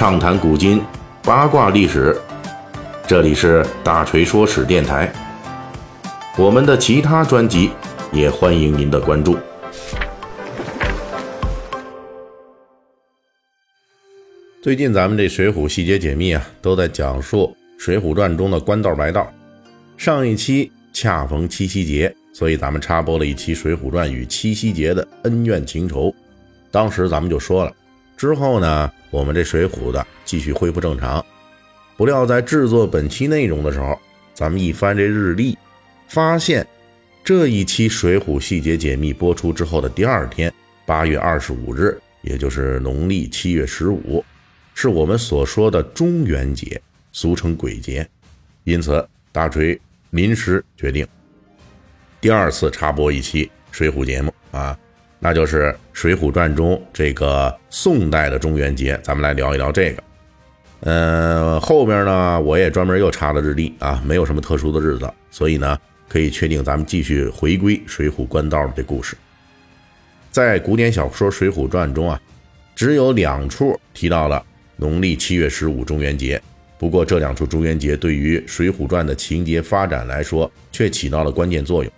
[0.00, 0.82] 畅谈古今，
[1.22, 2.18] 八卦历史。
[3.06, 5.12] 这里是大锤说史电台。
[6.38, 7.70] 我们的其他专辑
[8.10, 9.36] 也欢迎您的关注。
[14.62, 17.54] 最近咱们这《水浒细节解密》啊，都在讲述
[17.84, 19.30] 《水浒传》中的官道白道。
[19.98, 26.10] 上一期恰逢七夕节，所以咱们插播了一期《水浒传》与七夕节的恩怨情仇。
[26.70, 27.72] 当时咱们就说了，
[28.20, 31.24] 之后呢，我们这水浒的继续恢复正常。
[31.96, 33.98] 不料在制作本期内容的时候，
[34.34, 35.56] 咱们一翻这日历，
[36.06, 36.66] 发现
[37.24, 40.52] 这一期《水浒细节解密》播出之后的第二天，
[40.84, 44.22] 八月二十五日，也就是农历七月十五，
[44.74, 46.78] 是我们所说的中元节，
[47.12, 48.06] 俗称鬼节。
[48.64, 51.08] 因此，大锤临时决定
[52.20, 54.78] 第二次插播一期水浒节目啊。
[55.22, 60.02] 那就是《水浒传》中这个宋代的中元节，咱们来聊一聊这个。
[60.80, 69.14] 嗯，后边呢，我也专门又查了日历啊，没有什么特殊的日子，所以呢，可以确定咱们继续回归水浒官道的故事。
[70.30, 72.18] 在古典小说《水浒传》中啊，
[72.74, 74.42] 只有两处提到了
[74.76, 76.40] 农历七月十五中元节，
[76.78, 81.92] 不过这两处中元节对于《水浒传》的情节发展来说，却起到了关键作用。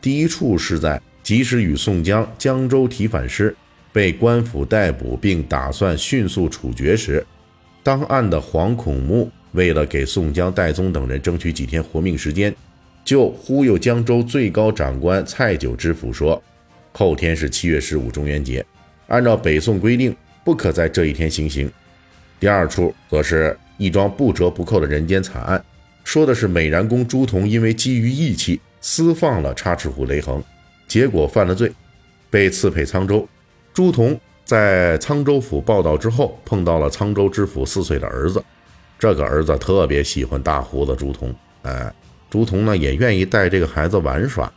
[0.00, 0.98] 第一处是在。
[1.22, 3.54] 及时与宋江江州提反诗，
[3.92, 7.24] 被官府逮捕，并打算迅速处决时，
[7.82, 12.54] 当案的黄孔目为了给宋江、戴宗等人争取几天活命时间，
[13.04, 16.42] 就忽悠江州最高长官蔡九知府说
[16.92, 18.64] ：“后天是七月十五中元节，
[19.08, 20.14] 按照北宋规定，
[20.44, 21.70] 不可在这一天行刑。”
[22.40, 25.64] 第二处则是一桩不折不扣的人间惨案，
[26.02, 30.42] 说的是美髯公朱仝因为基于义气，私放了插翅虎雷横。
[30.92, 31.72] 结果犯了罪，
[32.28, 33.26] 被赐配沧州。
[33.72, 38.44] 朱仝在沧州府报道之后，碰到了沧州知府四岁的儿子。
[38.98, 41.32] 这个儿子特别喜欢大胡子朱仝，
[41.62, 41.90] 哎，
[42.28, 44.52] 朱仝呢也愿意带这个孩子玩耍，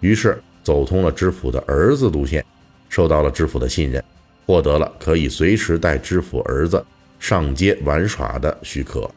[0.00, 2.44] 于是走通了知府的儿子路线，
[2.90, 4.04] 受到了知府的信任，
[4.44, 6.84] 获得了可以随时带知府儿子
[7.18, 9.10] 上街玩耍的许可。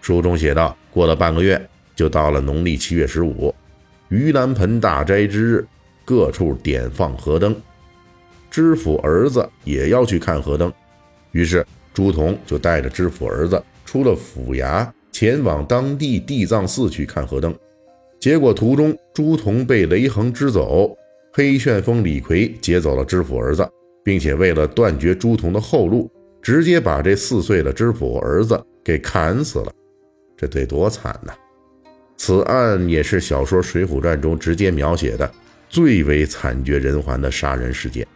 [0.00, 1.60] 书中写道：过了半个月，
[1.96, 3.52] 就到了农历七月十五。
[4.14, 5.66] 盂兰盆大斋之日，
[6.04, 7.56] 各处点放河灯，
[8.48, 10.72] 知府儿子也要去看河灯，
[11.32, 17.52] 于是朱仝就带着知府儿子出了府衙，前往当地地藏寺去看河灯。
[18.20, 20.96] 结果途中，朱仝被雷横支走，
[21.32, 23.68] 黑旋风李逵劫走了知府儿子，
[24.04, 26.08] 并且为了断绝朱仝的后路，
[26.40, 29.72] 直接把这四岁的知府儿子给砍死了。
[30.36, 31.32] 这得多惨呐！
[32.16, 35.30] 此案也是小说《水浒传》中直接描写的
[35.68, 38.06] 最为惨绝人寰的杀人事件。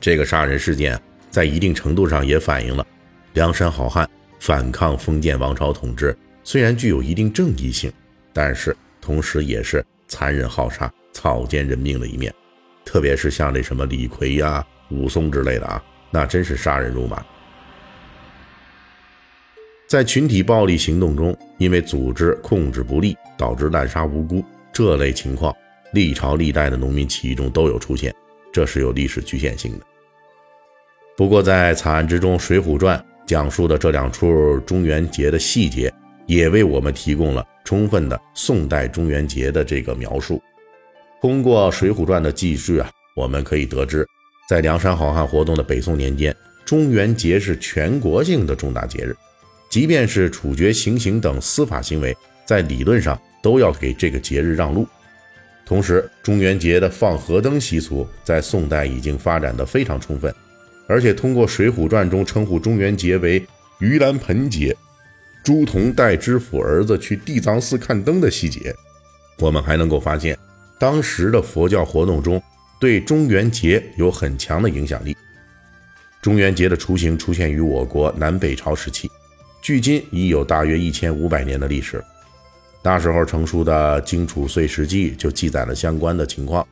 [0.00, 2.86] 这个杀人事件在一定程度上也反映了
[3.34, 4.08] 梁山好汉
[4.40, 7.92] 反抗封建王朝统治，虽然具有一定正义性，
[8.32, 12.32] 但是同时也是残忍好杀、草菅人命的一面。
[12.84, 17.24] 特别是像这什么李逵呀、武松之类的啊，那真是杀人如麻。
[19.86, 24.42] 在群体暴力行动中，因为组织控制不力，导致滥杀无辜
[24.72, 25.54] 这类情况，
[25.92, 28.12] 历朝历代的农民起义中都有出现，
[28.52, 29.86] 这是有历史局限性的。
[31.16, 35.92] 不过，在惨案之中，《水浒传》讲述的这两处中元节的细节，
[36.26, 40.42] 也为我们提供了充分的宋代中元节的这个描述。
[41.22, 44.04] 通过《水浒传》的记叙啊，我们可以得知，
[44.48, 49.16] 在梁山好汉活动的北宋年间，中元节是全国性的重大节日。
[49.76, 52.16] 即便是处决、行刑等司法行为，
[52.46, 54.88] 在理论上都要给这个节日让路。
[55.66, 60.34] 同时，中元节的放河灯习俗在宋代已经发展的非常充分，
[60.88, 63.38] 而且通过《水浒传》中称呼中元节为
[63.78, 64.74] “盂兰盆节”，
[65.44, 68.74] 朱仝带知府儿子去地藏寺看灯的细节，
[69.40, 70.38] 我们还能够发现，
[70.80, 72.42] 当时的佛教活动中
[72.80, 75.14] 对中元节有很强的影响力。
[76.22, 79.10] 中元节的雏形出现于我国南北朝时期。
[79.60, 82.02] 距今已有大约一千五百年的历史，
[82.82, 86.66] 那时候成书的《荆楚岁时记》就记载了相关的情况。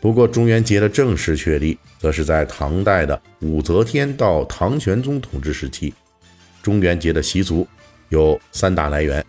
[0.00, 5.92] 不过，中元节的正式确立，则是在唐代的武则天到唐玄宗统治时期。
[6.62, 7.68] 中元节的习俗
[8.08, 9.24] 有三大来源：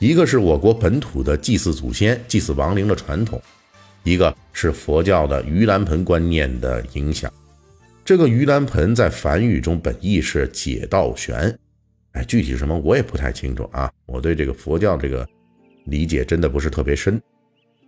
[0.00, 3.38] 一个是我国本土的祭祀祖先、祭祀亡灵的传统；
[4.02, 7.32] 一个是佛教的盂兰盆观念的影响。
[8.04, 11.56] 这个盂兰盆在梵语中本意是解道悬。
[12.12, 13.90] 哎，具体什么我也不太清楚啊！
[14.06, 15.26] 我对这个佛教这个
[15.86, 17.20] 理解真的不是特别深。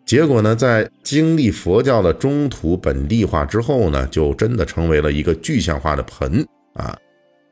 [0.06, 6.96] 结果呢，在经历佛教的中土本地化之后呢，就真的成为了一个具象化的盆啊。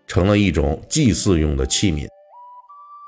[0.09, 2.07] 成了一种祭祀用的器皿。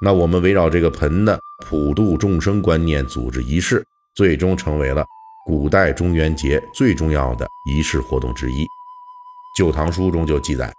[0.02, 3.84] 那我们围绕这个盆的普度众生观念组织仪式，
[4.14, 5.04] 最终成为了
[5.44, 8.64] 古代中元节最重要的仪式活动之一。
[9.54, 10.72] 《旧唐书》中就记载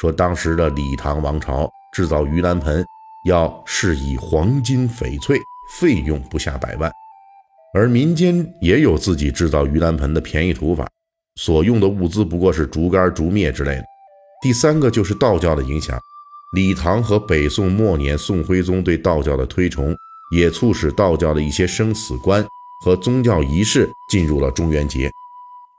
[0.00, 2.84] 说，当时的李唐王朝制造盂兰盆
[3.26, 5.38] 要是以黄金翡翠，
[5.78, 6.90] 费用不下百万。
[7.74, 10.88] 而民间也有自己制造盂兰盆的便宜土法，
[11.36, 13.84] 所用的物资不过是竹竿、竹篾之类的。
[14.42, 15.98] 第三个就是道教的影响。
[16.54, 19.94] 李唐和北宋末年，宋徽宗对道教的推崇，
[20.34, 22.42] 也促使道教的一些生死观
[22.82, 25.10] 和宗教仪式进入了中元节。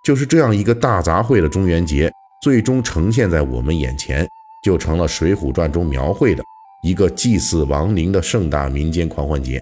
[0.04, 2.12] 就是这样一个大杂烩的中元节，
[2.44, 4.28] 最终呈现在我们眼前，
[4.64, 6.44] 就成了《水浒传》中描绘的
[6.84, 9.60] 一个祭祀亡灵的盛大民间狂欢节。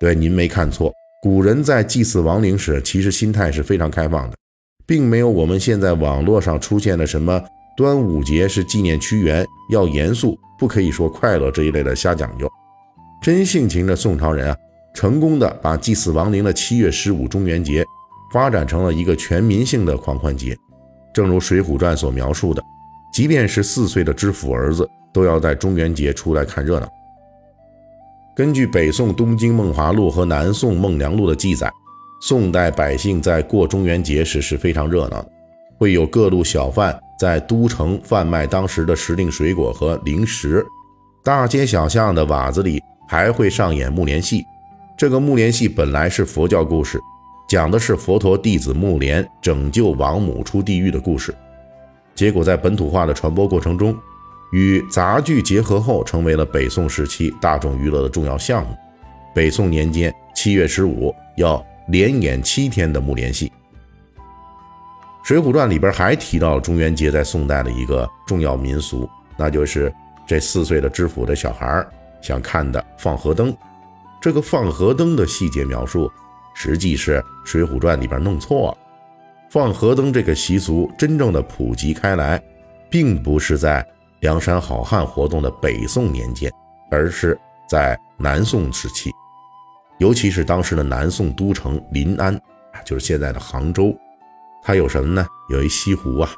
[0.00, 0.92] 对，您没看错，
[1.22, 4.36] 古人在祭祀亡灵时，其实心态是非常开放的，
[4.86, 7.42] 并没有我们现在网络上出现的什么。
[7.76, 12.50] 端午节是纪念屈原，要严肃，不可以说快乐这一类的瞎讲究。
[13.22, 14.56] 真性情的宋朝人啊，
[14.94, 17.84] 成功的把祭祀亡灵的七月十五中元节
[18.32, 20.56] 发展成了一个全民性的狂欢节。
[21.12, 22.62] 正如《水浒传》所描述的，
[23.16, 26.86] 即便是四岁的知府儿子，都要在中元节出来看热闹。
[28.36, 31.72] 根据北宋《东京梦华录》和南宋《孟良录》的记载，
[32.20, 35.28] 宋代百姓在过中元节时是非常热闹的，
[35.78, 36.94] 会有各路小贩。
[37.18, 40.62] 在都城贩卖当时的时令水果和零食，
[41.24, 44.44] 大街小巷的瓦子里还会上演木莲戏。
[44.94, 47.00] 这个木莲戏本来是佛教故事，
[47.48, 51.34] 讲的是佛陀弟子木莲拯救王母出地狱的故事。
[52.16, 53.96] 结果在本土化的传播过程中，
[54.50, 58.74] 与杂剧结合后，成为了北宋时期大众娱乐的重要项目。
[59.34, 63.52] 北宋年间七月十五要连演七天的木莲戏。
[65.28, 69.92] 《水浒传》里边还提到了中元节在宋代的一个重要民俗，那就是
[70.26, 71.84] 这四岁的知府的小孩
[72.22, 73.54] 想看的放河灯。
[74.22, 76.10] 这个放河灯的细节描述，
[76.54, 78.85] 实际是《水浒传》里边弄错了。
[79.50, 82.42] 放河灯这个习俗真正的普及开来，
[82.90, 83.86] 并不是在
[84.20, 86.50] 梁山好汉活动的北宋年间，
[86.90, 87.38] 而是
[87.68, 89.10] 在南宋时期，
[89.98, 92.38] 尤其是当时的南宋都城临安，
[92.84, 93.96] 就是现在的杭州。
[94.62, 95.24] 它有什么呢？
[95.48, 96.30] 有一西湖啊，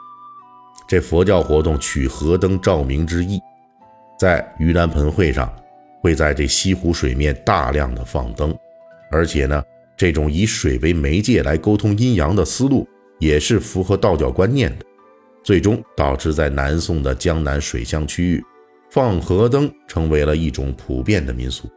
[0.86, 3.40] 这佛教活动取河灯照明之意，
[4.18, 5.50] 在盂兰盆会上，
[6.02, 8.54] 会在这西湖水面大量的放灯，
[9.10, 9.62] 而且呢，
[9.96, 12.86] 这种以水为媒介来沟通阴阳的思路，
[13.18, 14.84] 也是符合道教观念的，
[15.42, 18.44] 最终导致在南宋的江南水乡区域，
[18.90, 21.68] 放河灯成为了一种普遍的民俗。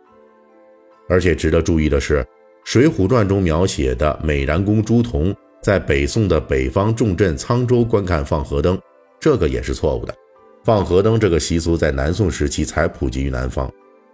[1.10, 2.20] 而且值得注意的是，
[2.64, 5.36] 《水浒传》中描写的美髯公朱仝。
[5.62, 8.76] 在北宋的北方重镇沧州观看放河灯，
[9.20, 10.16] 这个也是错误的。
[10.64, 13.72] 放河灯这个习俗在南宋时期才普及于南方，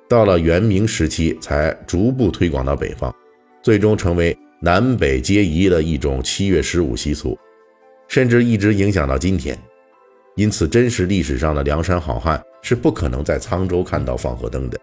[0.09, 3.15] 到了元明时期才逐步推广到北方，
[3.63, 7.37] 最终成为南北皆宜的一种七月十五习俗，
[8.07, 9.57] 甚至一直影响到今天。
[10.35, 14.79] 因此，真实历史上的梁山好汉是不可能在沧州看到放河灯的。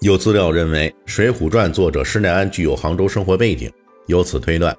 [0.00, 3.72] 有资料认为，《水浒传》作者施耐庵具有杭州生活背景，
[4.06, 4.76] 由此推断。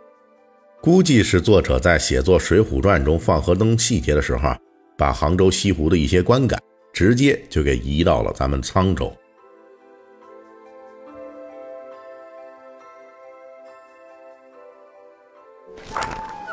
[0.81, 4.53] 估计是作者在写作《水浒传》中放河灯细节的时候，
[4.97, 6.61] 把杭州西湖的一些观感
[6.91, 9.13] 直接就给移到了咱们沧州。